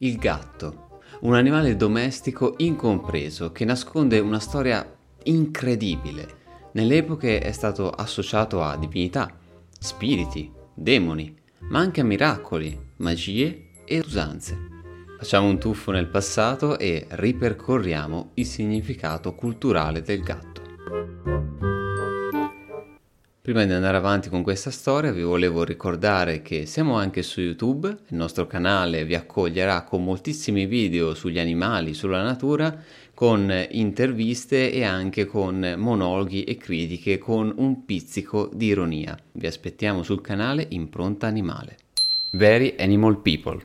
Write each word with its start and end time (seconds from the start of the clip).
Il 0.00 0.16
gatto, 0.16 1.00
un 1.22 1.34
animale 1.34 1.74
domestico 1.74 2.54
incompreso 2.58 3.50
che 3.50 3.64
nasconde 3.64 4.20
una 4.20 4.38
storia 4.38 4.96
incredibile. 5.24 6.36
Nelle 6.74 6.98
epoche 6.98 7.40
è 7.40 7.50
stato 7.50 7.90
associato 7.90 8.62
a 8.62 8.76
divinità, 8.76 9.36
spiriti, 9.76 10.52
demoni, 10.72 11.36
ma 11.70 11.80
anche 11.80 12.02
a 12.02 12.04
miracoli, 12.04 12.78
magie 12.98 13.70
e 13.84 13.98
usanze. 13.98 14.56
Facciamo 15.18 15.48
un 15.48 15.58
tuffo 15.58 15.90
nel 15.90 16.06
passato 16.06 16.78
e 16.78 17.04
ripercorriamo 17.08 18.30
il 18.34 18.46
significato 18.46 19.34
culturale 19.34 20.00
del 20.00 20.20
gatto. 20.20 20.62
Prima 23.48 23.64
di 23.64 23.72
andare 23.72 23.96
avanti 23.96 24.28
con 24.28 24.42
questa 24.42 24.70
storia 24.70 25.10
vi 25.10 25.22
volevo 25.22 25.64
ricordare 25.64 26.42
che 26.42 26.66
siamo 26.66 26.98
anche 26.98 27.22
su 27.22 27.40
YouTube, 27.40 27.88
il 27.88 28.14
nostro 28.14 28.46
canale 28.46 29.06
vi 29.06 29.14
accoglierà 29.14 29.84
con 29.84 30.04
moltissimi 30.04 30.66
video 30.66 31.14
sugli 31.14 31.38
animali, 31.38 31.94
sulla 31.94 32.22
natura, 32.22 32.78
con 33.14 33.50
interviste 33.70 34.70
e 34.70 34.84
anche 34.84 35.24
con 35.24 35.76
monologhi 35.78 36.44
e 36.44 36.58
critiche 36.58 37.16
con 37.16 37.50
un 37.56 37.86
pizzico 37.86 38.50
di 38.52 38.66
ironia. 38.66 39.16
Vi 39.32 39.46
aspettiamo 39.46 40.02
sul 40.02 40.20
canale 40.20 40.66
Impronta 40.68 41.26
Animale. 41.26 41.76
Very 42.32 42.74
Animal 42.78 43.18
People. 43.22 43.64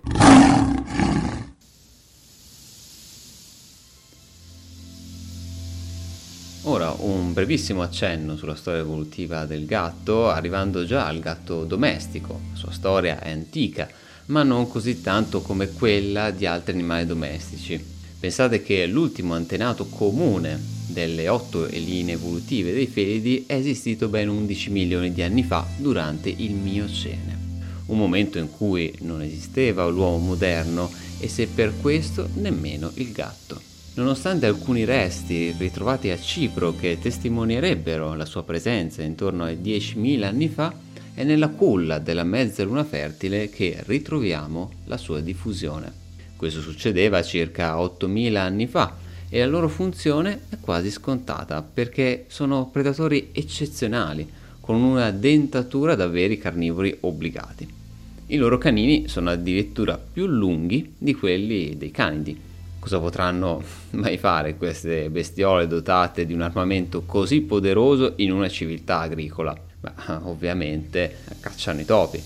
Ora 6.66 6.96
un 7.00 7.34
brevissimo 7.34 7.82
accenno 7.82 8.38
sulla 8.38 8.56
storia 8.56 8.80
evolutiva 8.80 9.46
del 9.46 9.66
gatto, 9.66 10.30
arrivando 10.30 10.86
già 10.86 11.08
al 11.08 11.20
gatto 11.20 11.66
domestico. 11.66 12.40
La 12.52 12.58
sua 12.58 12.72
storia 12.72 13.20
è 13.20 13.32
antica, 13.32 13.90
ma 14.28 14.44
non 14.44 14.70
così 14.70 15.02
tanto 15.02 15.42
come 15.42 15.68
quella 15.68 16.32
di 16.32 16.46
altri 16.46 16.72
animali 16.72 17.06
domestici. 17.06 17.84
Pensate 18.18 18.64
che 18.64 18.86
l'ultimo 18.86 19.34
antenato 19.34 19.88
comune 19.88 20.58
delle 20.88 21.28
otto 21.28 21.66
linee 21.66 22.14
evolutive 22.14 22.72
dei 22.72 22.88
felidi 22.88 23.44
è 23.46 23.56
esistito 23.56 24.08
ben 24.08 24.30
11 24.30 24.70
milioni 24.70 25.12
di 25.12 25.22
anni 25.22 25.44
fa 25.44 25.68
durante 25.76 26.30
il 26.30 26.54
Miocene, 26.54 27.38
un 27.88 27.98
momento 27.98 28.38
in 28.38 28.50
cui 28.50 28.94
non 29.02 29.22
esisteva 29.22 29.86
l'uomo 29.88 30.28
moderno 30.28 30.90
e 31.20 31.28
se 31.28 31.46
per 31.46 31.74
questo 31.82 32.30
nemmeno 32.36 32.90
il 32.94 33.12
gatto. 33.12 33.73
Nonostante 33.96 34.48
alcuni 34.48 34.86
resti 34.86 35.54
ritrovati 35.56 36.10
a 36.10 36.18
Cipro 36.18 36.76
che 36.76 36.98
testimonierebbero 37.00 38.16
la 38.16 38.26
sua 38.26 38.42
presenza 38.42 39.04
intorno 39.04 39.44
ai 39.44 39.58
10.000 39.58 40.24
anni 40.24 40.50
fa, 40.50 40.74
è 41.14 41.24
nella 41.24 41.50
culla 41.50 42.00
della 42.00 42.24
mezzaluna 42.24 42.84
fertile 42.84 43.50
che 43.50 43.84
ritroviamo 43.86 44.72
la 44.86 44.98
sua 44.98 45.20
diffusione. 45.20 45.92
Questo 46.36 46.60
succedeva 46.60 47.22
circa 47.22 47.76
8.000 47.76 48.36
anni 48.36 48.66
fa 48.66 48.98
e 49.30 49.38
la 49.38 49.46
loro 49.46 49.70
funzione 49.70 50.42
è 50.50 50.58
quasi 50.60 50.90
scontata 50.90 51.62
perché 51.62 52.26
sono 52.30 52.70
predatori 52.72 53.30
eccezionali 53.32 54.28
con 54.60 54.82
una 54.82 55.12
dentatura 55.12 55.94
da 55.94 56.08
veri 56.08 56.40
carnivori 56.40 56.98
obbligati. 57.02 57.68
I 58.26 58.38
loro 58.38 58.58
canini 58.58 59.08
sono 59.08 59.30
addirittura 59.30 60.00
più 60.00 60.26
lunghi 60.26 60.96
di 60.98 61.14
quelli 61.14 61.78
dei 61.78 61.92
canidi 61.92 62.52
cosa 62.84 63.00
potranno 63.00 63.64
mai 63.92 64.18
fare 64.18 64.58
queste 64.58 65.10
bestiole 65.10 65.68
dotate 65.68 66.26
di 66.26 66.34
un 66.34 66.42
armamento 66.42 67.04
così 67.06 67.40
poderoso 67.40 68.14
in 68.18 68.34
una 68.34 68.50
civiltà 68.50 69.00
agricola? 69.00 69.56
Beh, 69.80 69.92
ovviamente 70.24 71.20
cacciano 71.40 71.80
i 71.80 71.86
topi. 71.86 72.22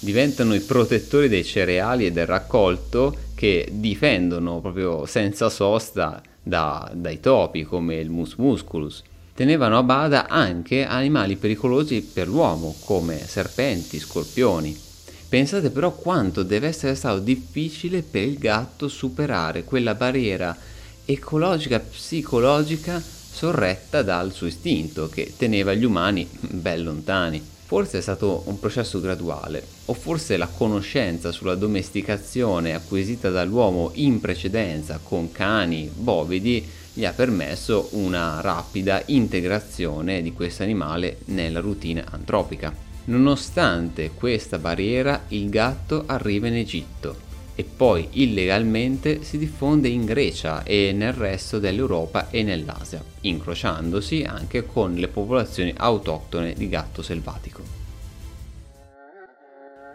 Diventano 0.00 0.54
i 0.54 0.60
protettori 0.60 1.28
dei 1.28 1.42
cereali 1.42 2.04
e 2.04 2.12
del 2.12 2.26
raccolto 2.26 3.16
che 3.34 3.66
difendono 3.72 4.60
proprio 4.60 5.06
senza 5.06 5.48
sosta 5.48 6.20
da, 6.42 6.90
dai 6.94 7.18
topi 7.20 7.64
come 7.64 7.94
il 7.96 8.10
mus 8.10 8.34
musculus. 8.34 9.02
Tenevano 9.32 9.78
a 9.78 9.82
bada 9.82 10.28
anche 10.28 10.84
animali 10.84 11.36
pericolosi 11.36 12.02
per 12.02 12.28
l'uomo 12.28 12.74
come 12.84 13.16
serpenti, 13.16 13.98
scorpioni 13.98 14.88
Pensate 15.30 15.70
però 15.70 15.92
quanto 15.92 16.42
deve 16.42 16.66
essere 16.66 16.96
stato 16.96 17.20
difficile 17.20 18.02
per 18.02 18.24
il 18.24 18.36
gatto 18.36 18.88
superare 18.88 19.62
quella 19.62 19.94
barriera 19.94 20.56
ecologica 21.04 21.78
psicologica 21.78 23.00
sorretta 23.00 24.02
dal 24.02 24.32
suo 24.32 24.48
istinto 24.48 25.08
che 25.08 25.32
teneva 25.36 25.72
gli 25.72 25.84
umani 25.84 26.28
ben 26.40 26.82
lontani. 26.82 27.40
Forse 27.64 27.98
è 27.98 28.00
stato 28.00 28.42
un 28.46 28.58
processo 28.58 29.00
graduale, 29.00 29.64
o 29.84 29.94
forse 29.94 30.36
la 30.36 30.48
conoscenza 30.48 31.30
sulla 31.30 31.54
domesticazione 31.54 32.74
acquisita 32.74 33.30
dall'uomo 33.30 33.92
in 33.94 34.18
precedenza 34.18 34.98
con 35.00 35.30
cani, 35.30 35.88
bovidi, 35.94 36.68
gli 36.92 37.04
ha 37.04 37.12
permesso 37.12 37.90
una 37.92 38.40
rapida 38.40 39.00
integrazione 39.06 40.22
di 40.22 40.32
questo 40.32 40.64
animale 40.64 41.18
nella 41.26 41.60
routine 41.60 42.04
antropica. 42.04 42.89
Nonostante 43.10 44.12
questa 44.12 44.58
barriera, 44.58 45.22
il 45.28 45.48
gatto 45.50 46.04
arriva 46.06 46.46
in 46.46 46.54
Egitto 46.54 47.28
e 47.56 47.64
poi 47.64 48.06
illegalmente 48.12 49.24
si 49.24 49.36
diffonde 49.36 49.88
in 49.88 50.04
Grecia 50.04 50.62
e 50.62 50.92
nel 50.94 51.12
resto 51.12 51.58
dell'Europa 51.58 52.30
e 52.30 52.44
nell'Asia, 52.44 53.02
incrociandosi 53.22 54.22
anche 54.22 54.64
con 54.64 54.94
le 54.94 55.08
popolazioni 55.08 55.74
autoctone 55.76 56.52
di 56.52 56.68
gatto 56.68 57.02
selvatico. 57.02 57.62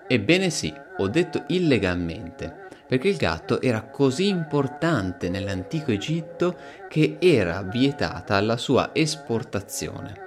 Ebbene 0.08 0.50
sì, 0.50 0.74
ho 0.98 1.08
detto 1.08 1.46
illegalmente, 1.48 2.68
perché 2.86 3.08
il 3.08 3.16
gatto 3.16 3.62
era 3.62 3.82
così 3.82 4.28
importante 4.28 5.30
nell'antico 5.30 5.92
Egitto 5.92 6.58
che 6.90 7.16
era 7.20 7.62
vietata 7.62 8.42
la 8.42 8.58
sua 8.58 8.90
esportazione. 8.92 10.24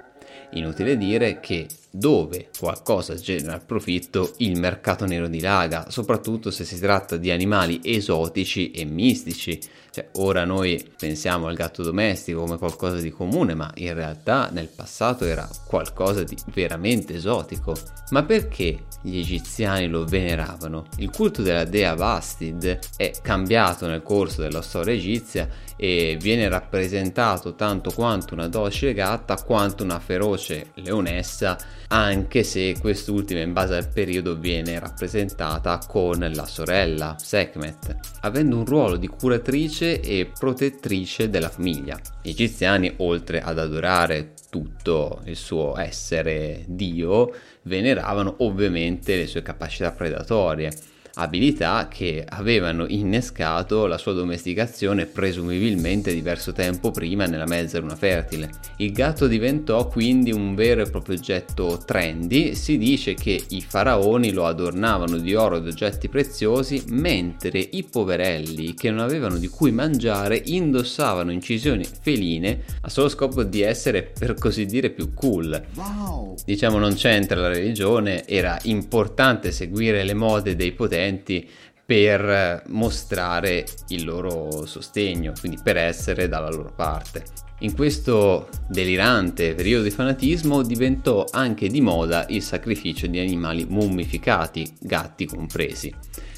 Inutile 0.53 0.97
dire 0.97 1.39
che 1.39 1.67
dove 1.91 2.49
qualcosa 2.57 3.15
genera 3.15 3.59
profitto, 3.59 4.33
il 4.37 4.59
mercato 4.59 5.05
nero 5.05 5.27
dilaga, 5.27 5.89
soprattutto 5.89 6.51
se 6.51 6.63
si 6.63 6.79
tratta 6.79 7.17
di 7.17 7.31
animali 7.31 7.79
esotici 7.83 8.71
e 8.71 8.85
mistici. 8.85 9.59
Cioè, 9.91 10.09
ora 10.13 10.45
noi 10.45 10.87
pensiamo 10.97 11.47
al 11.47 11.55
gatto 11.55 11.81
domestico 11.81 12.41
come 12.41 12.57
qualcosa 12.57 12.97
di 12.97 13.09
comune, 13.09 13.55
ma 13.55 13.71
in 13.75 13.93
realtà 13.93 14.49
nel 14.51 14.67
passato 14.67 15.25
era 15.25 15.49
qualcosa 15.65 16.23
di 16.23 16.37
veramente 16.53 17.15
esotico. 17.15 17.75
Ma 18.11 18.23
perché 18.23 18.85
gli 19.01 19.17
egiziani 19.17 19.87
lo 19.87 20.05
veneravano? 20.05 20.85
Il 20.97 21.09
culto 21.09 21.41
della 21.41 21.63
dea 21.63 21.95
Bastid 21.95 22.79
è 22.97 23.11
cambiato 23.21 23.87
nel 23.87 24.03
corso 24.03 24.41
della 24.41 24.61
storia 24.61 24.93
egizia 24.93 25.49
e 25.75 26.17
viene 26.19 26.47
rappresentato 26.49 27.55
tanto 27.55 27.91
quanto 27.91 28.33
una 28.33 28.47
docile 28.47 28.93
gatta 28.93 29.41
quanto 29.41 29.83
una 29.83 29.99
feroce 29.99 30.71
leonessa 30.75 31.57
anche 31.91 32.43
se 32.43 32.75
quest'ultima 32.79 33.39
in 33.41 33.53
base 33.53 33.75
al 33.75 33.89
periodo 33.89 34.35
viene 34.35 34.77
rappresentata 34.79 35.79
con 35.87 36.19
la 36.19 36.45
sorella 36.45 37.15
Sekhmet, 37.19 37.97
avendo 38.21 38.57
un 38.57 38.65
ruolo 38.65 38.95
di 38.95 39.07
curatrice 39.07 39.99
e 39.99 40.31
protettrice 40.37 41.29
della 41.29 41.49
famiglia. 41.49 41.99
Gli 42.21 42.29
egiziani, 42.29 42.93
oltre 42.97 43.41
ad 43.41 43.57
adorare 43.57 44.33
tutto 44.51 45.21
il 45.25 45.35
suo 45.35 45.77
essere 45.79 46.63
Dio, 46.67 47.33
veneravano 47.63 48.35
ovviamente 48.39 49.15
le 49.15 49.25
sue 49.25 49.41
capacità 49.41 49.91
predatorie 49.91 50.71
abilità 51.19 51.87
che 51.89 52.25
avevano 52.27 52.85
innescato 52.87 53.85
la 53.87 53.97
sua 53.97 54.13
domesticazione 54.13 55.05
presumibilmente 55.05 56.13
diverso 56.13 56.53
tempo 56.53 56.91
prima 56.91 57.25
nella 57.25 57.45
mezzaluna 57.45 57.95
fertile. 57.95 58.49
Il 58.77 58.91
gatto 58.91 59.27
diventò 59.27 59.87
quindi 59.87 60.31
un 60.31 60.55
vero 60.55 60.81
e 60.81 60.89
proprio 60.89 61.15
oggetto 61.15 61.81
trendy, 61.85 62.55
si 62.55 62.77
dice 62.77 63.13
che 63.13 63.41
i 63.49 63.61
faraoni 63.61 64.31
lo 64.31 64.45
adornavano 64.45 65.17
di 65.17 65.35
oro 65.35 65.57
ed 65.57 65.67
oggetti 65.67 66.07
preziosi, 66.07 66.83
mentre 66.87 67.59
i 67.59 67.83
poverelli 67.83 68.73
che 68.73 68.89
non 68.89 68.99
avevano 68.99 69.37
di 69.37 69.47
cui 69.47 69.71
mangiare 69.71 70.41
indossavano 70.45 71.31
incisioni 71.31 71.85
feline 72.01 72.63
a 72.81 72.89
solo 72.89 73.09
scopo 73.09 73.43
di 73.43 73.61
essere 73.61 74.11
per 74.17 74.35
così 74.35 74.65
dire 74.65 74.89
più 74.89 75.13
cool. 75.13 75.61
Wow. 75.75 76.35
Diciamo 76.45 76.77
non 76.77 76.93
c'entra 76.93 77.39
la 77.39 77.49
religione, 77.49 78.25
era 78.25 78.57
importante 78.63 79.51
seguire 79.51 80.03
le 80.03 80.13
mode 80.13 80.55
dei 80.55 80.71
potenti 80.71 81.07
potenti 81.09 81.47
per 81.85 82.63
mostrare 82.67 83.65
il 83.87 84.05
loro 84.05 84.65
sostegno, 84.67 85.33
quindi 85.39 85.57
per 85.63 85.75
essere 85.75 86.27
dalla 86.27 86.49
loro 86.49 86.71
parte. 86.75 87.23
In 87.61 87.73
questo 87.73 88.47
delirante 88.67 89.55
periodo 89.55 89.83
di 89.83 89.89
fanatismo 89.89 90.61
diventò 90.61 91.25
anche 91.31 91.67
di 91.67 91.81
moda 91.81 92.27
il 92.29 92.43
sacrificio 92.43 93.07
di 93.07 93.17
animali 93.17 93.65
mummificati, 93.67 94.71
gatti 94.79 95.25
compresi. 95.25 95.93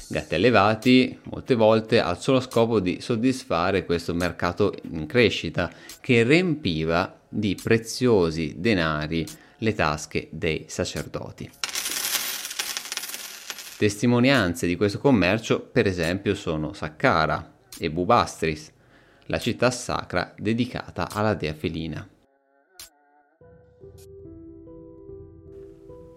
Gatti 0.08 0.34
allevati 0.34 1.18
molte 1.24 1.54
volte 1.54 2.00
al 2.00 2.18
solo 2.18 2.40
scopo 2.40 2.80
di 2.80 2.98
soddisfare 3.00 3.84
questo 3.84 4.14
mercato 4.14 4.74
in 4.90 5.06
crescita 5.06 5.70
che 6.00 6.22
riempiva 6.22 7.20
di 7.28 7.58
preziosi 7.62 8.54
denari 8.56 9.24
le 9.58 9.74
tasche 9.74 10.28
dei 10.30 10.64
sacerdoti. 10.66 11.50
Testimonianze 13.82 14.68
di 14.68 14.76
questo 14.76 15.00
commercio, 15.00 15.58
per 15.60 15.88
esempio, 15.88 16.36
sono 16.36 16.72
Saqqara 16.72 17.56
e 17.76 17.90
Bubastris, 17.90 18.70
la 19.26 19.40
città 19.40 19.72
sacra 19.72 20.32
dedicata 20.38 21.10
alla 21.10 21.34
dea 21.34 21.52
felina. 21.52 22.08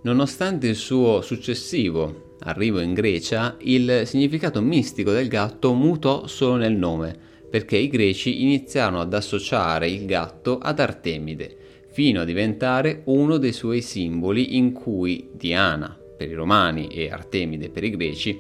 Nonostante 0.04 0.68
il 0.68 0.76
suo 0.76 1.22
successivo 1.22 2.36
arrivo 2.42 2.82
in 2.82 2.94
Grecia, 2.94 3.56
il 3.62 4.04
significato 4.06 4.62
mistico 4.62 5.10
del 5.10 5.28
gatto 5.28 5.74
mutò 5.74 6.28
solo 6.28 6.58
nel 6.58 6.74
nome, 6.74 7.18
perché 7.50 7.78
i 7.78 7.88
greci 7.88 8.44
iniziarono 8.44 9.02
ad 9.02 9.12
associare 9.12 9.90
il 9.90 10.06
gatto 10.06 10.60
ad 10.60 10.80
Artemide, 10.80 11.58
fino 11.88 12.22
a 12.22 12.26
diventare 12.26 13.02
uno 13.06 13.38
dei 13.38 13.54
suoi 13.54 13.82
simboli 13.82 14.56
in 14.56 14.72
cui 14.72 15.30
Diana, 15.34 15.98
per 16.16 16.30
i 16.30 16.34
romani 16.34 16.88
e 16.88 17.10
Artemide 17.10 17.70
per 17.70 17.84
i 17.84 17.90
greci, 17.90 18.40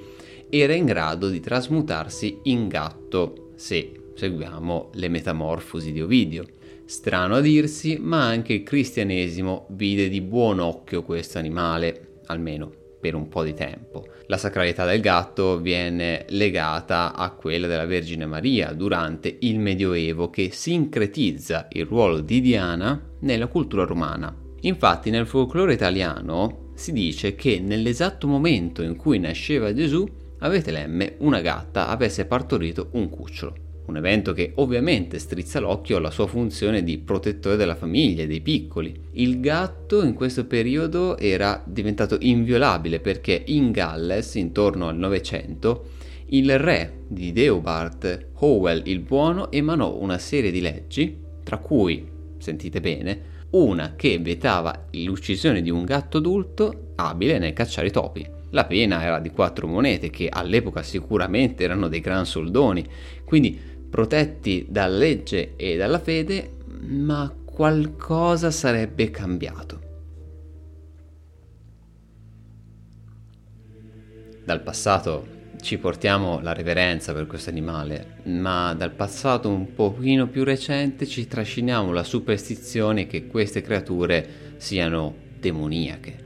era 0.50 0.74
in 0.74 0.86
grado 0.86 1.30
di 1.30 1.40
trasmutarsi 1.40 2.40
in 2.44 2.68
gatto 2.68 3.52
se 3.56 3.92
seguiamo 4.16 4.92
le 4.94 5.10
metamorfosi 5.10 5.92
di 5.92 6.02
Ovidio. 6.02 6.46
Strano 6.86 7.36
a 7.36 7.42
dirsi, 7.42 7.98
ma 8.00 8.26
anche 8.26 8.54
il 8.54 8.64
cristianesimo 8.64 9.68
vide 9.72 10.08
di 10.08 10.22
buon 10.22 10.60
occhio 10.60 11.04
questo 11.04 11.40
animale, 11.40 12.20
almeno 12.28 12.72
per 13.00 13.16
un 13.16 13.28
po' 13.28 13.44
di 13.44 13.54
tempo. 13.54 14.08
La 14.28 14.38
sacralità 14.38 14.86
del 14.86 15.00
gatto 15.00 15.60
viene 15.60 16.26
legata 16.30 17.14
a 17.14 17.32
quella 17.32 17.68
della 17.68 17.86
Vergine 17.86 18.26
Maria 18.26 18.72
durante 18.74 19.36
il 19.42 19.60
Medioevo 19.60 20.30
che 20.30 20.50
sincretizza 20.52 21.68
il 21.72 21.86
ruolo 21.86 22.22
di 22.22 22.42
Diana 22.42 23.00
nella 23.20 23.48
cultura 23.48 23.86
romana. 23.86 24.36
Infatti 24.62 25.12
nel 25.12 25.28
folklore 25.28 25.74
italiano 25.74 26.65
si 26.76 26.92
dice 26.92 27.36
che 27.36 27.60
nell'esatto 27.60 28.28
momento 28.28 28.84
in 28.84 28.96
cui 28.96 29.18
nasceva 29.18 29.74
Gesù, 29.74 30.08
a 30.40 30.50
Betlemme 30.50 31.16
una 31.20 31.42
gatta 31.42 31.88
avesse 31.88 32.26
partorito 32.26 32.90
un 32.92 33.10
cucciolo. 33.10 33.56
Un 33.86 33.98
evento 33.98 34.34
che 34.34 34.52
ovviamente 34.56 35.20
strizza 35.20 35.60
l'occhio 35.60 35.98
alla 35.98 36.12
sua 36.12 36.28
funzione 36.28 36.84
di 36.84 36.98
protettore 36.98 37.56
della 37.56 37.76
famiglia 37.76 38.24
e 38.24 38.28
dei 38.28 38.42
piccoli. 38.42 38.94
Il 39.12 39.40
gatto 39.40 40.04
in 40.04 40.14
questo 40.14 40.46
periodo 40.46 41.18
era 41.18 41.64
diventato 41.66 42.18
inviolabile 42.20 43.00
perché 43.00 43.44
in 43.46 43.72
Galles, 43.72 44.36
intorno 44.36 44.88
al 44.88 44.98
Novecento, 44.98 45.90
il 46.30 46.58
re 46.58 47.04
di 47.08 47.32
Deobart, 47.32 48.30
Howell 48.40 48.82
il 48.86 49.00
Buono, 49.00 49.52
emanò 49.52 49.96
una 49.96 50.18
serie 50.18 50.50
di 50.52 50.62
leggi, 50.62 51.18
tra 51.44 51.60
cui, 51.60 52.06
sentite 52.40 52.82
bene, 52.82 53.34
una 53.56 53.94
che 53.96 54.18
vietava 54.18 54.88
l'uccisione 54.92 55.62
di 55.62 55.70
un 55.70 55.86
gatto 55.86 56.18
adulto 56.18 56.92
abile 56.96 57.38
nel 57.38 57.54
cacciare 57.54 57.88
i 57.88 57.92
topi. 57.92 58.28
La 58.50 58.66
pena 58.66 59.04
era 59.04 59.20
di 59.20 59.32
quattro 59.32 59.68
monete, 59.68 60.10
che 60.10 60.30
all'epoca 60.30 60.84
sicuramente 60.84 61.64
erano 61.64 61.88
dei 61.88 62.00
gran 62.00 62.26
soldoni, 62.26 62.86
quindi 63.24 63.60
protetti 63.90 64.66
dalla 64.70 64.98
legge 64.98 65.54
e 65.56 65.78
dalla 65.78 66.00
fede, 66.00 66.58
ma 66.88 67.34
qualcosa 67.44 68.52
sarebbe 68.52 69.10
cambiato. 69.12 69.84
Dal 74.44 74.62
passato 74.62 75.35
ci 75.66 75.80
portiamo 75.80 76.40
la 76.42 76.54
reverenza 76.54 77.12
per 77.12 77.26
questo 77.26 77.50
animale, 77.50 78.18
ma 78.26 78.76
dal 78.76 78.92
passato 78.92 79.50
un 79.50 79.74
pochino 79.74 80.28
più 80.28 80.44
recente 80.44 81.08
ci 81.08 81.26
trasciniamo 81.26 81.92
la 81.92 82.04
superstizione 82.04 83.08
che 83.08 83.26
queste 83.26 83.64
creature 83.64 84.54
siano 84.58 85.16
demoniache. 85.40 86.24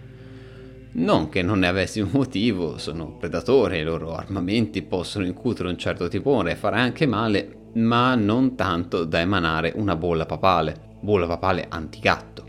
Non 0.91 1.29
che 1.29 1.41
non 1.41 1.59
ne 1.59 1.67
avessi 1.67 2.01
un 2.01 2.09
motivo, 2.11 2.77
sono 2.77 3.15
predatori, 3.15 3.77
i 3.77 3.83
loro 3.83 4.13
armamenti 4.13 4.81
possono 4.81 5.25
incutere 5.25 5.69
un 5.69 5.77
certo 5.77 6.09
timore 6.09 6.51
e 6.51 6.55
fare 6.55 6.77
anche 6.77 7.05
male, 7.05 7.69
ma 7.75 8.15
non 8.15 8.57
tanto 8.57 9.05
da 9.05 9.21
emanare 9.21 9.71
una 9.73 9.95
bolla 9.95 10.25
papale, 10.25 10.97
bolla 10.99 11.27
papale 11.27 11.65
antigatto. 11.69 12.48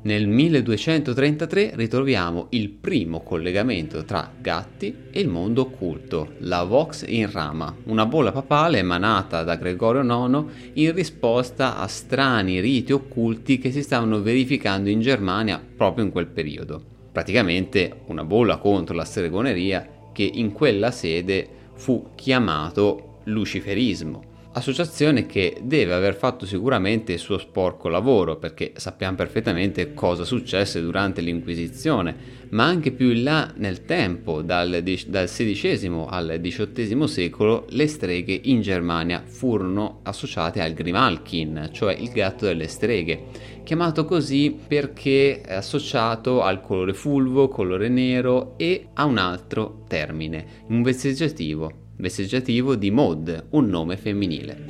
Nel 0.00 0.28
1233 0.28 1.72
ritroviamo 1.74 2.46
il 2.50 2.68
primo 2.70 3.20
collegamento 3.22 4.04
tra 4.04 4.30
gatti 4.40 4.94
e 5.10 5.18
il 5.18 5.26
mondo 5.26 5.62
occulto, 5.62 6.34
la 6.38 6.62
Vox 6.62 7.04
in 7.08 7.28
Rama, 7.28 7.74
una 7.86 8.06
bolla 8.06 8.30
papale 8.30 8.78
emanata 8.78 9.42
da 9.42 9.56
Gregorio 9.56 10.02
IX 10.02 10.44
in 10.74 10.94
risposta 10.94 11.78
a 11.78 11.88
strani 11.88 12.60
riti 12.60 12.92
occulti 12.92 13.58
che 13.58 13.72
si 13.72 13.82
stavano 13.82 14.22
verificando 14.22 14.88
in 14.88 15.00
Germania 15.00 15.60
proprio 15.76 16.04
in 16.04 16.12
quel 16.12 16.28
periodo. 16.28 16.80
Praticamente 17.10 18.02
una 18.06 18.22
bolla 18.22 18.58
contro 18.58 18.94
la 18.94 19.04
stregoneria 19.04 20.10
che 20.12 20.30
in 20.32 20.52
quella 20.52 20.92
sede 20.92 21.48
fu 21.74 22.10
chiamato 22.14 23.18
luciferismo 23.24 24.27
associazione 24.58 25.26
che 25.26 25.58
deve 25.62 25.94
aver 25.94 26.14
fatto 26.14 26.46
sicuramente 26.46 27.12
il 27.12 27.18
suo 27.18 27.38
sporco 27.38 27.88
lavoro 27.88 28.36
perché 28.36 28.72
sappiamo 28.76 29.16
perfettamente 29.16 29.94
cosa 29.94 30.24
successe 30.24 30.80
durante 30.80 31.20
l'Inquisizione, 31.20 32.14
ma 32.50 32.64
anche 32.64 32.92
più 32.92 33.10
in 33.10 33.22
là 33.22 33.52
nel 33.56 33.84
tempo, 33.84 34.42
dal, 34.42 34.82
dal 35.06 35.28
XVI 35.28 36.06
al 36.08 36.38
XVIII 36.40 37.08
secolo, 37.08 37.66
le 37.70 37.86
streghe 37.86 38.38
in 38.44 38.60
Germania 38.60 39.22
furono 39.26 40.00
associate 40.02 40.60
al 40.60 40.74
Grimalkin, 40.74 41.70
cioè 41.72 41.94
il 41.94 42.10
gatto 42.10 42.46
delle 42.46 42.68
streghe, 42.68 43.26
chiamato 43.64 44.04
così 44.04 44.56
perché 44.66 45.40
è 45.40 45.54
associato 45.54 46.42
al 46.42 46.60
colore 46.60 46.94
fulvo, 46.94 47.48
colore 47.48 47.88
nero 47.88 48.54
e 48.56 48.88
a 48.94 49.04
un 49.04 49.18
altro 49.18 49.84
termine, 49.88 50.64
un 50.68 50.82
vezzeggiativo 50.82 51.86
vesteggiativo 51.98 52.74
di 52.74 52.90
Maud, 52.90 53.46
un 53.50 53.66
nome 53.68 53.96
femminile. 53.96 54.64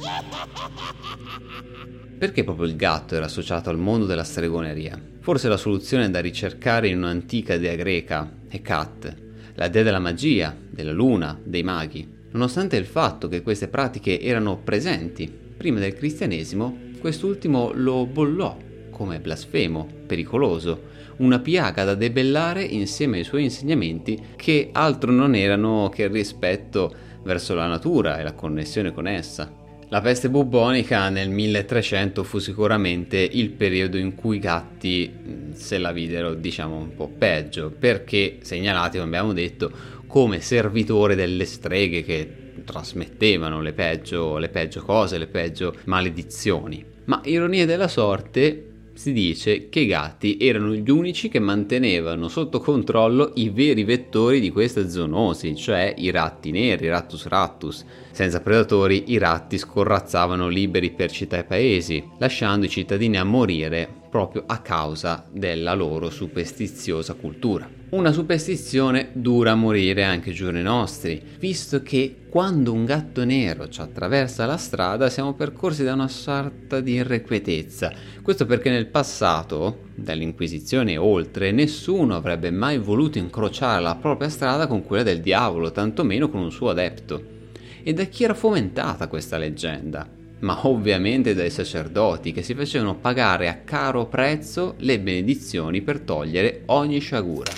Perché 2.18 2.42
proprio 2.42 2.66
il 2.66 2.74
gatto 2.74 3.14
era 3.14 3.26
associato 3.26 3.70
al 3.70 3.78
mondo 3.78 4.06
della 4.06 4.24
stregoneria? 4.24 5.00
Forse 5.20 5.48
la 5.48 5.56
soluzione 5.56 6.10
da 6.10 6.20
ricercare 6.20 6.88
in 6.88 6.98
un'antica 6.98 7.56
dea 7.58 7.76
greca, 7.76 8.30
Hecat, 8.48 9.16
la 9.54 9.68
dea 9.68 9.82
della 9.82 9.98
magia, 9.98 10.56
della 10.68 10.92
luna, 10.92 11.38
dei 11.42 11.62
maghi. 11.62 12.16
Nonostante 12.30 12.76
il 12.76 12.86
fatto 12.86 13.28
che 13.28 13.42
queste 13.42 13.68
pratiche 13.68 14.20
erano 14.20 14.58
presenti 14.58 15.30
prima 15.56 15.78
del 15.78 15.94
cristianesimo, 15.94 16.76
quest'ultimo 16.98 17.70
lo 17.72 18.04
bollò 18.06 18.66
come 18.98 19.20
blasfemo, 19.20 19.86
pericoloso, 20.06 20.96
una 21.18 21.38
piaga 21.38 21.84
da 21.84 21.94
debellare 21.94 22.64
insieme 22.64 23.18
ai 23.18 23.24
suoi 23.24 23.44
insegnamenti 23.44 24.20
che 24.34 24.70
altro 24.72 25.12
non 25.12 25.36
erano 25.36 25.88
che 25.88 26.02
il 26.02 26.10
rispetto 26.10 26.92
verso 27.28 27.54
la 27.54 27.66
natura 27.66 28.18
e 28.18 28.22
la 28.22 28.32
connessione 28.32 28.90
con 28.90 29.06
essa. 29.06 29.52
La 29.90 30.00
peste 30.00 30.30
bubbonica 30.30 31.10
nel 31.10 31.28
1300 31.28 32.24
fu 32.24 32.38
sicuramente 32.38 33.18
il 33.18 33.50
periodo 33.50 33.98
in 33.98 34.14
cui 34.14 34.36
i 34.36 34.40
gatti 34.40 35.12
se 35.52 35.76
la 35.76 35.92
videro 35.92 36.32
diciamo 36.32 36.76
un 36.76 36.94
po' 36.94 37.08
peggio, 37.08 37.70
perché 37.70 38.38
segnalati, 38.40 38.96
come 38.96 39.08
abbiamo 39.08 39.34
detto, 39.34 39.70
come 40.06 40.40
servitori 40.40 41.14
delle 41.14 41.44
streghe 41.44 42.02
che 42.02 42.32
trasmettevano 42.64 43.60
le 43.60 43.74
peggio, 43.74 44.38
le 44.38 44.48
peggio 44.48 44.80
cose, 44.80 45.18
le 45.18 45.26
peggio 45.26 45.74
maledizioni. 45.84 46.82
Ma 47.04 47.20
ironia 47.24 47.66
della 47.66 47.88
sorte, 47.88 48.67
si 48.98 49.12
dice 49.12 49.68
che 49.68 49.78
i 49.78 49.86
gatti 49.86 50.38
erano 50.40 50.74
gli 50.74 50.90
unici 50.90 51.28
che 51.28 51.38
mantenevano 51.38 52.26
sotto 52.26 52.58
controllo 52.58 53.30
i 53.36 53.48
veri 53.48 53.84
vettori 53.84 54.40
di 54.40 54.50
queste 54.50 54.90
zoonosi, 54.90 55.54
cioè 55.54 55.94
i 55.96 56.10
ratti 56.10 56.50
neri, 56.50 56.88
Rattus 56.88 57.26
rattus. 57.26 57.84
Senza 58.10 58.40
predatori 58.40 59.12
i 59.12 59.18
ratti 59.18 59.56
scorrazzavano 59.56 60.48
liberi 60.48 60.90
per 60.90 61.12
città 61.12 61.38
e 61.38 61.44
paesi, 61.44 62.02
lasciando 62.18 62.66
i 62.66 62.68
cittadini 62.68 63.16
a 63.18 63.22
morire 63.22 63.97
proprio 64.08 64.44
a 64.46 64.58
causa 64.58 65.24
della 65.30 65.74
loro 65.74 66.10
superstiziosa 66.10 67.14
cultura. 67.14 67.68
Una 67.90 68.12
superstizione 68.12 69.10
dura 69.12 69.52
a 69.52 69.54
morire 69.54 70.04
anche 70.04 70.30
ai 70.30 70.34
giorni 70.34 70.62
nostri, 70.62 71.22
visto 71.38 71.82
che 71.82 72.16
quando 72.28 72.72
un 72.72 72.84
gatto 72.84 73.24
nero 73.24 73.68
ci 73.68 73.80
attraversa 73.80 74.44
la 74.44 74.58
strada 74.58 75.08
siamo 75.08 75.32
percorsi 75.32 75.84
da 75.84 75.94
una 75.94 76.08
sorta 76.08 76.80
di 76.80 76.92
irrequietezza. 76.92 77.92
Questo 78.20 78.44
perché 78.44 78.68
nel 78.68 78.88
passato, 78.88 79.84
dall'Inquisizione 79.94 80.92
e 80.92 80.98
oltre, 80.98 81.50
nessuno 81.50 82.14
avrebbe 82.14 82.50
mai 82.50 82.78
voluto 82.78 83.16
incrociare 83.16 83.80
la 83.82 83.96
propria 83.96 84.28
strada 84.28 84.66
con 84.66 84.84
quella 84.84 85.02
del 85.02 85.20
diavolo, 85.20 85.72
tantomeno 85.72 86.28
con 86.28 86.40
un 86.40 86.52
suo 86.52 86.68
adepto. 86.68 87.36
E 87.82 87.94
da 87.94 88.04
chi 88.04 88.24
era 88.24 88.34
fomentata 88.34 89.08
questa 89.08 89.38
leggenda? 89.38 90.17
Ma 90.40 90.66
ovviamente 90.66 91.34
dai 91.34 91.50
sacerdoti 91.50 92.32
che 92.32 92.42
si 92.42 92.54
facevano 92.54 92.94
pagare 92.96 93.48
a 93.48 93.58
caro 93.58 94.06
prezzo 94.06 94.74
le 94.78 95.00
benedizioni 95.00 95.82
per 95.82 96.00
togliere 96.00 96.62
ogni 96.66 97.00
sciagura. 97.00 97.52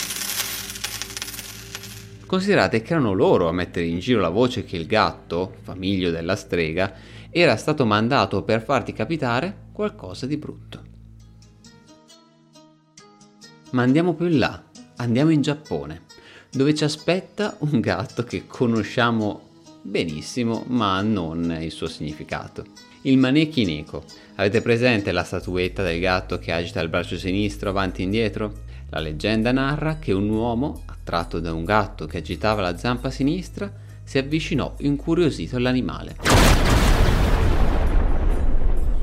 Considerate 2.24 2.80
che 2.80 2.92
erano 2.92 3.12
loro 3.12 3.48
a 3.48 3.52
mettere 3.52 3.86
in 3.86 3.98
giro 3.98 4.20
la 4.20 4.28
voce 4.28 4.64
che 4.64 4.76
il 4.76 4.86
gatto, 4.86 5.56
famiglio 5.62 6.10
della 6.10 6.36
strega, 6.36 6.94
era 7.28 7.56
stato 7.56 7.84
mandato 7.84 8.42
per 8.42 8.62
farti 8.62 8.92
capitare 8.92 9.68
qualcosa 9.72 10.26
di 10.26 10.36
brutto. 10.36 10.82
Ma 13.72 13.82
andiamo 13.82 14.14
più 14.14 14.26
in 14.26 14.38
là, 14.38 14.62
andiamo 14.96 15.30
in 15.30 15.42
Giappone, 15.42 16.02
dove 16.50 16.74
ci 16.74 16.84
aspetta 16.84 17.56
un 17.60 17.80
gatto 17.80 18.24
che 18.24 18.46
conosciamo 18.46 19.49
benissimo, 19.82 20.64
ma 20.68 21.00
non 21.02 21.58
il 21.60 21.70
suo 21.70 21.86
significato. 21.86 22.64
Il 23.02 23.18
maneki 23.18 23.64
neko. 23.64 24.04
Avete 24.36 24.60
presente 24.60 25.12
la 25.12 25.24
statuetta 25.24 25.82
del 25.82 26.00
gatto 26.00 26.38
che 26.38 26.52
agita 26.52 26.80
il 26.80 26.88
braccio 26.88 27.16
sinistro 27.16 27.70
avanti 27.70 28.02
e 28.02 28.04
indietro? 28.04 28.52
La 28.90 28.98
leggenda 28.98 29.52
narra 29.52 29.98
che 29.98 30.12
un 30.12 30.28
uomo, 30.28 30.82
attratto 30.86 31.40
da 31.40 31.52
un 31.52 31.64
gatto 31.64 32.06
che 32.06 32.18
agitava 32.18 32.60
la 32.60 32.76
zampa 32.76 33.10
sinistra, 33.10 33.72
si 34.02 34.18
avvicinò 34.18 34.74
incuriosito 34.78 35.56
all'animale. 35.56 36.16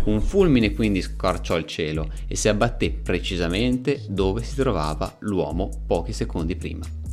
Un 0.04 0.22
fulmine 0.22 0.74
quindi 0.74 1.02
scorciò 1.02 1.58
il 1.58 1.66
cielo 1.66 2.10
e 2.28 2.36
si 2.36 2.48
abbatté 2.48 2.92
precisamente 2.92 4.04
dove 4.08 4.44
si 4.44 4.56
trovava 4.56 5.16
l'uomo 5.20 5.70
pochi 5.86 6.14
secondi 6.14 6.56
prima. 6.56 7.07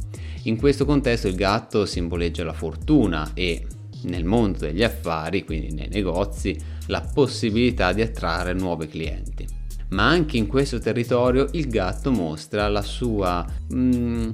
In 0.47 0.59
questo 0.59 0.85
contesto 0.85 1.27
il 1.27 1.37
gatto 1.37 1.87
simboleggia 1.87 2.45
la 2.45 2.53
fortuna 2.53 3.31
e 3.33 3.67
nel 4.03 4.25
mondo 4.25 4.59
degli 4.59 4.83
affari, 4.83 5.43
quindi 5.43 5.73
nei 5.73 5.89
negozi, 5.89 6.55
la 6.89 7.01
possibilità 7.01 7.95
di 7.95 8.03
attrarre 8.03 8.53
nuovi 8.53 8.87
clienti. 8.87 9.47
Ma 9.91 10.07
anche 10.07 10.37
in 10.37 10.47
questo 10.47 10.79
territorio 10.79 11.49
il 11.53 11.69
gatto 11.69 12.11
mostra 12.11 12.69
la 12.69 12.83
sua, 12.83 13.47
mm, 13.75 14.31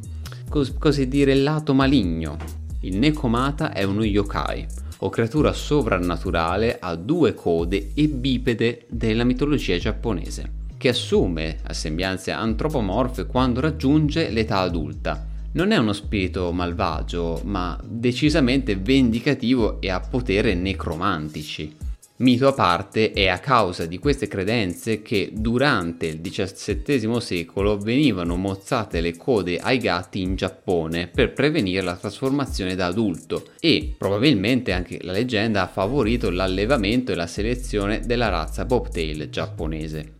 cos- 0.49 0.75
così 0.76 1.07
dire, 1.07 1.33
lato 1.37 1.75
maligno. 1.75 2.37
Il 2.81 2.97
Nekomata 2.97 3.73
è 3.73 3.85
uno 3.85 4.02
yokai, 4.02 4.67
o 4.99 5.11
creatura 5.11 5.52
sovrannaturale 5.52 6.79
a 6.81 6.97
due 6.97 7.35
code 7.35 7.93
e 7.95 8.09
bipede 8.09 8.87
della 8.88 9.23
mitologia 9.23 9.79
giapponese, 9.79 10.50
che 10.76 10.88
assume 10.88 11.59
sembianze 11.71 12.33
antropomorfe 12.33 13.26
quando 13.26 13.61
raggiunge 13.61 14.29
l'età 14.31 14.59
adulta 14.59 15.29
non 15.52 15.73
è 15.73 15.76
uno 15.76 15.92
spirito 15.92 16.52
malvagio, 16.52 17.40
ma 17.45 17.78
decisamente 17.85 18.76
vendicativo 18.76 19.80
e 19.80 19.90
a 19.90 20.00
potere 20.00 20.54
necromantici. 20.54 21.76
Mito 22.21 22.49
a 22.49 22.52
parte 22.52 23.12
è 23.12 23.28
a 23.28 23.38
causa 23.38 23.87
di 23.87 23.99
queste 23.99 24.28
credenze 24.28 25.00
che 25.00 25.30
durante 25.33 26.07
il 26.07 26.21
XVII 26.21 27.19
secolo 27.19 27.78
venivano 27.78 28.37
mozzate 28.37 29.00
le 29.00 29.16
code 29.16 29.57
ai 29.57 29.78
gatti 29.78 30.21
in 30.21 30.37
Giappone 30.37 31.09
per 31.09 31.33
prevenire 31.33 31.80
la 31.80 31.97
trasformazione 31.97 32.75
da 32.75 32.87
adulto 32.87 33.52
e 33.59 33.95
probabilmente 33.97 34.73
anche 34.73 34.99
la 35.00 35.12
leggenda 35.12 35.62
ha 35.62 35.66
favorito 35.66 36.28
l'allevamento 36.28 37.11
e 37.11 37.14
la 37.14 37.26
selezione 37.26 38.00
della 38.00 38.28
razza 38.28 38.66
bobtail 38.66 39.30
giapponese. 39.30 40.20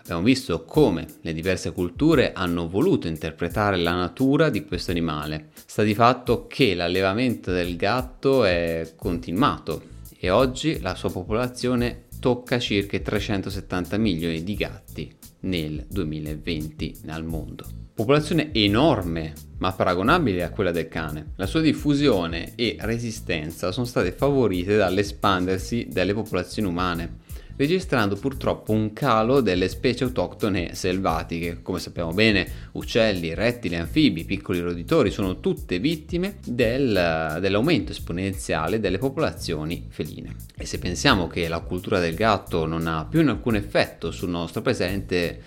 Abbiamo 0.00 0.22
visto 0.22 0.64
come 0.64 1.06
le 1.20 1.32
diverse 1.32 1.72
culture 1.72 2.32
hanno 2.32 2.68
voluto 2.68 3.06
interpretare 3.06 3.76
la 3.76 3.94
natura 3.94 4.48
di 4.48 4.64
questo 4.64 4.90
animale. 4.90 5.50
Sta 5.66 5.82
di 5.82 5.94
fatto 5.94 6.46
che 6.46 6.74
l'allevamento 6.74 7.52
del 7.52 7.76
gatto 7.76 8.44
è 8.44 8.94
continuato 8.96 9.82
e 10.18 10.30
oggi 10.30 10.80
la 10.80 10.94
sua 10.94 11.10
popolazione 11.10 12.06
tocca 12.18 12.58
circa 12.58 12.98
370 12.98 13.96
milioni 13.98 14.42
di 14.42 14.54
gatti 14.54 15.12
nel 15.40 15.84
2020 15.88 17.02
al 17.08 17.24
mondo. 17.24 17.64
Popolazione 17.94 18.52
enorme, 18.52 19.34
ma 19.58 19.72
paragonabile 19.72 20.42
a 20.42 20.50
quella 20.50 20.70
del 20.70 20.88
cane. 20.88 21.32
La 21.36 21.46
sua 21.46 21.60
diffusione 21.60 22.54
e 22.54 22.76
resistenza 22.80 23.72
sono 23.72 23.84
state 23.84 24.12
favorite 24.12 24.76
dall'espandersi 24.76 25.86
delle 25.90 26.14
popolazioni 26.14 26.66
umane 26.68 27.28
registrando 27.60 28.16
purtroppo 28.16 28.72
un 28.72 28.94
calo 28.94 29.42
delle 29.42 29.68
specie 29.68 30.04
autoctone 30.04 30.74
selvatiche. 30.74 31.60
Come 31.60 31.78
sappiamo 31.78 32.10
bene, 32.10 32.50
uccelli, 32.72 33.34
rettili, 33.34 33.76
anfibi, 33.76 34.24
piccoli 34.24 34.60
roditori 34.60 35.10
sono 35.10 35.40
tutte 35.40 35.78
vittime 35.78 36.36
del, 36.42 37.36
dell'aumento 37.38 37.92
esponenziale 37.92 38.80
delle 38.80 38.96
popolazioni 38.96 39.88
feline. 39.90 40.36
E 40.56 40.64
se 40.64 40.78
pensiamo 40.78 41.26
che 41.26 41.48
la 41.48 41.60
cultura 41.60 41.98
del 42.00 42.14
gatto 42.14 42.64
non 42.64 42.86
ha 42.86 43.04
più 43.04 43.20
alcun 43.20 43.56
effetto 43.56 44.10
sul 44.10 44.30
nostro 44.30 44.62
presente, 44.62 45.42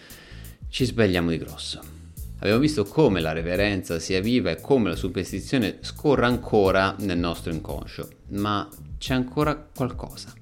ci 0.70 0.86
sbagliamo 0.86 1.32
di 1.32 1.40
grosso. 1.40 1.82
Abbiamo 2.42 2.60
visto 2.60 2.84
come 2.84 3.22
la 3.22 3.32
reverenza 3.32 3.98
sia 3.98 4.22
viva 4.22 4.52
e 4.52 4.62
come 4.62 4.90
la 4.90 4.96
superstizione 4.96 5.78
scorra 5.80 6.28
ancora 6.28 6.96
nel 7.00 7.18
nostro 7.18 7.52
inconscio, 7.52 8.08
ma 8.34 8.70
c'è 9.00 9.16
ancora 9.16 9.56
qualcosa 9.56 10.42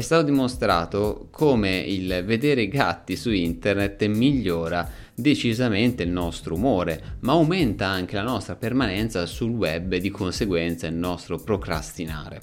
è 0.00 0.02
stato 0.02 0.22
dimostrato 0.22 1.28
come 1.30 1.78
il 1.78 2.22
vedere 2.24 2.68
gatti 2.68 3.16
su 3.16 3.30
internet 3.30 4.02
migliora 4.06 4.88
decisamente 5.14 6.02
il 6.02 6.08
nostro 6.08 6.54
umore, 6.54 7.18
ma 7.20 7.32
aumenta 7.32 7.86
anche 7.86 8.16
la 8.16 8.22
nostra 8.22 8.56
permanenza 8.56 9.26
sul 9.26 9.50
web 9.50 9.92
e 9.92 10.00
di 10.00 10.08
conseguenza 10.08 10.86
il 10.86 10.94
nostro 10.94 11.36
procrastinare. 11.36 12.40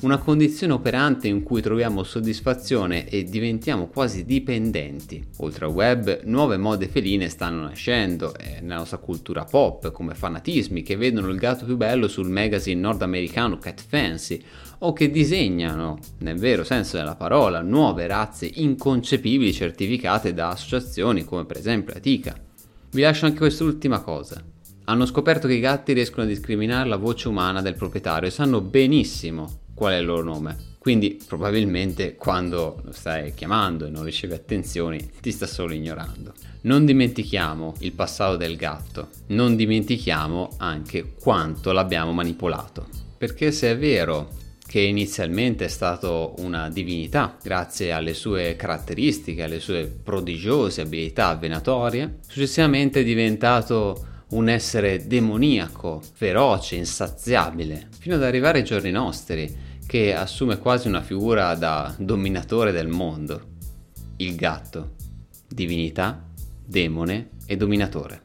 Una 0.00 0.18
condizione 0.18 0.72
operante 0.72 1.28
in 1.28 1.44
cui 1.44 1.62
troviamo 1.62 2.02
soddisfazione 2.02 3.08
e 3.08 3.22
diventiamo 3.22 3.86
quasi 3.86 4.24
dipendenti. 4.24 5.24
Oltre 5.38 5.66
al 5.66 5.72
web, 5.72 6.22
nuove 6.24 6.56
mode 6.56 6.88
feline 6.88 7.28
stanno 7.28 7.62
nascendo 7.62 8.36
eh, 8.36 8.60
nella 8.60 8.78
nostra 8.78 8.98
cultura 8.98 9.44
pop, 9.44 9.92
come 9.92 10.14
fanatismi 10.14 10.82
che 10.82 10.96
vedono 10.96 11.28
il 11.28 11.38
gatto 11.38 11.64
più 11.64 11.76
bello 11.76 12.08
sul 12.08 12.28
magazine 12.28 12.80
nordamericano 12.80 13.58
Cat 13.58 13.84
Fancy 13.86 14.42
o 14.78 14.92
che 14.92 15.10
disegnano, 15.10 15.98
nel 16.18 16.38
vero 16.38 16.64
senso 16.64 16.96
della 16.96 17.14
parola, 17.14 17.60
nuove 17.62 18.06
razze 18.06 18.50
inconcepibili 18.54 19.52
certificate 19.52 20.34
da 20.34 20.48
associazioni 20.48 21.24
come 21.24 21.44
per 21.44 21.56
esempio 21.56 21.94
la 21.94 22.00
TICA. 22.00 22.36
Vi 22.90 23.02
lascio 23.02 23.26
anche 23.26 23.38
quest'ultima 23.38 24.00
cosa. 24.00 24.42
Hanno 24.84 25.06
scoperto 25.06 25.48
che 25.48 25.54
i 25.54 25.60
gatti 25.60 25.92
riescono 25.92 26.22
a 26.22 26.28
discriminare 26.28 26.88
la 26.88 26.96
voce 26.96 27.28
umana 27.28 27.60
del 27.60 27.74
proprietario 27.74 28.28
e 28.28 28.32
sanno 28.32 28.60
benissimo 28.60 29.60
qual 29.74 29.94
è 29.94 29.98
il 29.98 30.06
loro 30.06 30.22
nome. 30.22 30.74
Quindi 30.78 31.20
probabilmente 31.26 32.14
quando 32.14 32.80
lo 32.84 32.92
stai 32.92 33.34
chiamando 33.34 33.86
e 33.86 33.90
non 33.90 34.04
ricevi 34.04 34.34
attenzioni 34.34 35.10
ti 35.20 35.32
sta 35.32 35.44
solo 35.44 35.74
ignorando. 35.74 36.32
Non 36.62 36.84
dimentichiamo 36.84 37.74
il 37.80 37.90
passato 37.90 38.36
del 38.36 38.56
gatto, 38.56 39.08
non 39.28 39.56
dimentichiamo 39.56 40.50
anche 40.58 41.14
quanto 41.18 41.72
l'abbiamo 41.72 42.12
manipolato. 42.12 42.86
Perché 43.18 43.50
se 43.50 43.72
è 43.72 43.76
vero 43.76 44.28
che 44.76 44.82
inizialmente 44.82 45.64
è 45.64 45.68
stato 45.68 46.34
una 46.40 46.68
divinità 46.68 47.38
grazie 47.42 47.92
alle 47.92 48.12
sue 48.12 48.56
caratteristiche, 48.56 49.42
alle 49.42 49.58
sue 49.58 49.86
prodigiose 49.86 50.82
abilità 50.82 51.34
venatorie, 51.34 52.18
successivamente 52.28 53.00
è 53.00 53.04
diventato 53.04 54.24
un 54.32 54.50
essere 54.50 55.06
demoniaco, 55.06 56.02
feroce, 56.12 56.76
insaziabile, 56.76 57.88
fino 57.98 58.16
ad 58.16 58.22
arrivare 58.22 58.58
ai 58.58 58.64
giorni 58.64 58.90
nostri, 58.90 59.50
che 59.86 60.14
assume 60.14 60.58
quasi 60.58 60.88
una 60.88 61.00
figura 61.00 61.54
da 61.54 61.94
dominatore 61.96 62.70
del 62.70 62.88
mondo. 62.88 63.40
Il 64.16 64.34
gatto, 64.34 64.96
divinità, 65.48 66.22
demone 66.66 67.30
e 67.46 67.56
dominatore. 67.56 68.24